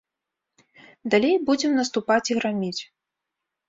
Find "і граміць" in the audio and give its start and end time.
2.33-2.77